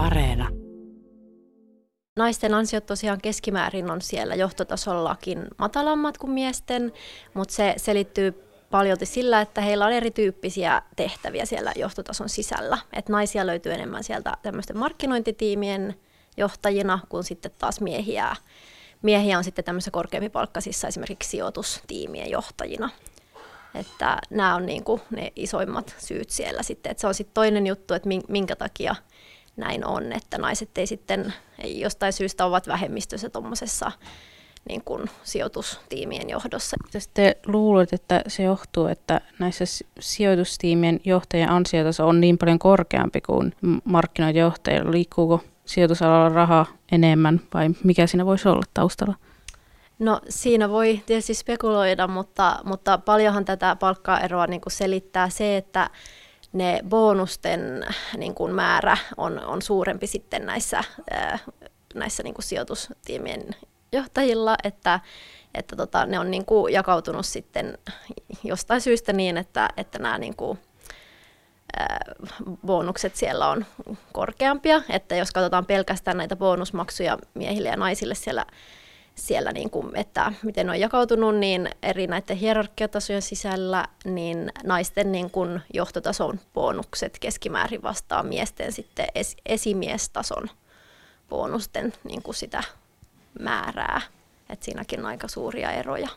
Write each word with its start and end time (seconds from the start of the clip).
Areena. 0.00 0.48
Naisten 2.16 2.54
ansiot 2.54 2.86
tosiaan 2.86 3.20
keskimäärin 3.20 3.90
on 3.90 4.02
siellä 4.02 4.34
johtotasollakin 4.34 5.46
matalammat 5.58 6.18
kuin 6.18 6.30
miesten, 6.30 6.92
mutta 7.34 7.54
se 7.54 7.74
selittyy 7.76 8.44
paljolti 8.70 9.06
sillä, 9.06 9.40
että 9.40 9.60
heillä 9.60 9.86
on 9.86 9.92
erityyppisiä 9.92 10.82
tehtäviä 10.96 11.44
siellä 11.44 11.72
johtotason 11.76 12.28
sisällä. 12.28 12.78
Et 12.92 13.08
naisia 13.08 13.46
löytyy 13.46 13.72
enemmän 13.72 14.04
sieltä 14.04 14.36
tämmöisten 14.42 14.78
markkinointitiimien 14.78 15.94
johtajina, 16.36 16.98
kuin 17.08 17.24
sitten 17.24 17.52
taas 17.58 17.80
miehiä. 17.80 18.36
Miehiä 19.02 19.38
on 19.38 19.44
sitten 19.44 19.64
tämmöisissä 19.64 19.90
korkeampipalkkaisissa 19.90 20.88
esimerkiksi 20.88 21.30
sijoitustiimien 21.30 22.30
johtajina. 22.30 22.90
Että 23.74 24.18
nämä 24.30 24.54
on 24.54 24.66
niin 24.66 24.84
kuin 24.84 25.00
ne 25.10 25.32
isoimmat 25.36 25.94
syyt 25.98 26.30
siellä 26.30 26.62
sitten. 26.62 26.90
Että 26.90 27.00
se 27.00 27.06
on 27.06 27.14
sitten 27.14 27.34
toinen 27.34 27.66
juttu, 27.66 27.94
että 27.94 28.08
minkä 28.28 28.56
takia 28.56 28.94
näin 29.56 29.86
on, 29.86 30.12
että 30.12 30.38
naiset 30.38 30.78
ei 30.78 30.86
sitten 30.86 31.34
ei 31.58 31.80
jostain 31.80 32.12
syystä 32.12 32.44
ovat 32.46 32.68
vähemmistössä 32.68 33.30
tuommoisessa 33.30 33.92
niin 34.68 34.82
kuin 34.84 35.10
sijoitustiimien 35.22 36.30
johdossa. 36.30 36.76
Sitten 36.98 37.34
luulet, 37.46 37.92
että 37.92 38.22
se 38.26 38.42
johtuu, 38.42 38.86
että 38.86 39.20
näissä 39.38 39.64
sijoitustiimien 40.00 41.00
johtajien 41.04 41.50
ansiotaso 41.50 42.08
on 42.08 42.20
niin 42.20 42.38
paljon 42.38 42.58
korkeampi 42.58 43.20
kuin 43.20 43.54
markkinointijohtajilla. 43.84 44.90
Liikkuuko 44.90 45.40
sijoitusalalla 45.64 46.28
rahaa 46.28 46.66
enemmän 46.92 47.40
vai 47.54 47.70
mikä 47.84 48.06
siinä 48.06 48.26
voisi 48.26 48.48
olla 48.48 48.62
taustalla? 48.74 49.14
No 49.98 50.20
siinä 50.28 50.68
voi 50.68 51.00
tietysti 51.06 51.34
spekuloida, 51.34 52.08
mutta, 52.08 52.58
mutta 52.64 52.98
paljonhan 52.98 53.44
tätä 53.44 53.76
palkkaeroa 53.76 54.46
niin 54.46 54.60
kuin 54.60 54.72
selittää 54.72 55.28
se, 55.28 55.56
että 55.56 55.90
ne 56.52 56.80
bonusten 56.88 57.86
niin 58.16 58.34
kuin 58.34 58.54
määrä 58.54 58.96
on, 59.16 59.44
on 59.44 59.62
suurempi 59.62 60.06
sitten 60.06 60.46
näissä, 60.46 60.84
näissä 61.94 62.22
niin 62.22 62.34
kuin 62.34 62.44
sijoitustiimien 62.44 63.50
johtajilla, 63.92 64.56
että, 64.64 65.00
että 65.54 65.76
tota, 65.76 66.06
ne 66.06 66.18
on 66.18 66.30
niin 66.30 66.44
kuin 66.44 66.72
jakautunut 66.72 67.26
sitten 67.26 67.78
jostain 68.44 68.80
syystä 68.80 69.12
niin, 69.12 69.36
että, 69.36 69.68
että 69.76 69.98
nämä 69.98 70.18
niin 70.18 70.36
kuin, 70.36 70.58
bonukset 72.66 73.16
siellä 73.16 73.48
on 73.48 73.66
korkeampia, 74.12 74.82
että 74.88 75.16
jos 75.16 75.30
katsotaan 75.30 75.66
pelkästään 75.66 76.16
näitä 76.16 76.36
bonusmaksuja 76.36 77.18
miehille 77.34 77.68
ja 77.68 77.76
naisille 77.76 78.14
siellä, 78.14 78.46
siellä 79.14 79.52
niin 79.52 79.70
kuin, 79.70 79.96
että 79.96 80.32
miten 80.42 80.70
on 80.70 80.80
jakautunut, 80.80 81.36
niin 81.36 81.68
eri 81.82 82.06
näiden 82.06 82.36
hierarkiatasojen 82.36 83.22
sisällä, 83.22 83.88
niin 84.04 84.50
naisten 84.64 85.12
niin 85.12 85.30
kuin 85.30 85.60
johtotason 85.74 86.40
bonukset 86.54 87.18
keskimäärin 87.18 87.82
vastaa 87.82 88.22
miesten 88.22 88.72
sitten 88.72 89.06
es, 89.14 89.36
esimiestason 89.46 90.48
bonusten 91.28 91.92
niin 92.04 92.22
kuin 92.22 92.34
sitä 92.34 92.62
määrää. 93.40 94.00
että 94.50 94.64
siinäkin 94.64 95.00
on 95.00 95.06
aika 95.06 95.28
suuria 95.28 95.70
eroja. 95.70 96.08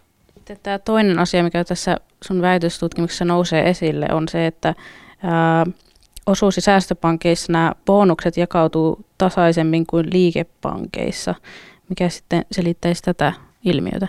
Tämä 0.63 0.79
toinen 0.79 1.19
asia, 1.19 1.43
mikä 1.43 1.63
tässä 1.63 1.97
sun 2.25 2.41
väitöstutkimuksessa 2.41 3.25
nousee 3.25 3.69
esille, 3.69 4.07
on 4.11 4.27
se, 4.27 4.47
että 4.47 4.75
ää, 5.23 5.65
osuus- 6.25 6.55
ja 6.55 6.61
säästöpankeissa 6.61 7.51
nämä 7.51 7.73
bonukset 7.85 8.37
jakautuu 8.37 9.05
tasaisemmin 9.17 9.85
kuin 9.85 10.09
liikepankeissa. 10.13 11.35
Mikä 11.89 12.09
sitten 12.09 12.45
selittäisi 12.51 13.01
tätä 13.03 13.33
ilmiötä? 13.65 14.07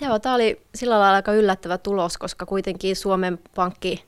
Joo, 0.00 0.18
tämä 0.18 0.34
oli 0.34 0.62
sillä 0.74 0.98
lailla 0.98 1.16
aika 1.16 1.32
yllättävä 1.32 1.78
tulos, 1.78 2.18
koska 2.18 2.46
kuitenkin 2.46 2.96
Suomen 2.96 3.38
pankki, 3.54 4.04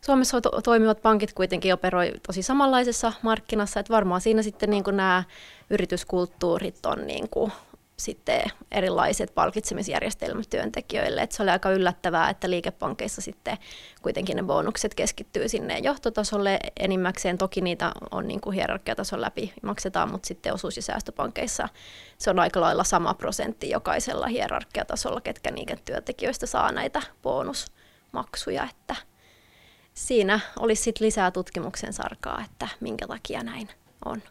Suomessa 0.00 0.40
to- 0.40 0.60
toimivat 0.64 1.02
pankit 1.02 1.32
kuitenkin 1.32 1.74
operoi 1.74 2.12
tosi 2.26 2.42
samanlaisessa 2.42 3.12
markkinassa, 3.22 3.80
että 3.80 3.92
varmaan 3.92 4.20
siinä 4.20 4.42
sitten 4.42 4.70
niin 4.70 4.84
kuin 4.84 4.96
nämä 4.96 5.24
yrityskulttuurit 5.70 6.86
on 6.86 7.06
niin 7.06 7.28
kuin 7.30 7.52
sitten 7.98 8.42
erilaiset 8.70 9.34
palkitsemisjärjestelmät 9.34 10.50
työntekijöille. 10.50 11.22
Et 11.22 11.32
se 11.32 11.42
oli 11.42 11.50
aika 11.50 11.70
yllättävää, 11.70 12.30
että 12.30 12.50
liikepankeissa 12.50 13.20
sitten 13.20 13.58
kuitenkin 14.02 14.36
ne 14.36 14.42
bonukset 14.42 14.94
keskittyy 14.94 15.48
sinne 15.48 15.78
johtotasolle 15.78 16.58
enimmäkseen. 16.80 17.38
Toki 17.38 17.60
niitä 17.60 17.92
on 18.10 18.28
niin 18.28 18.40
kuin 18.40 18.54
hierarkiatason 18.54 19.20
läpi 19.20 19.52
maksetaan, 19.62 20.10
mutta 20.10 20.26
sitten 20.26 20.54
osuus- 20.54 20.76
ja 20.76 20.82
säästöpankeissa 20.82 21.68
se 22.18 22.30
on 22.30 22.38
aika 22.38 22.60
lailla 22.60 22.84
sama 22.84 23.14
prosentti 23.14 23.70
jokaisella 23.70 24.26
hierarkiatasolla, 24.26 25.20
ketkä 25.20 25.50
niiden 25.50 25.78
työntekijöistä 25.84 26.46
saa 26.46 26.72
näitä 26.72 27.02
bonusmaksuja. 27.22 28.68
Että 28.70 28.96
siinä 29.94 30.40
olisi 30.58 30.82
sitten 30.82 31.06
lisää 31.06 31.30
tutkimuksen 31.30 31.92
sarkaa, 31.92 32.44
että 32.44 32.68
minkä 32.80 33.06
takia 33.06 33.42
näin 33.42 33.68
on. 34.04 34.22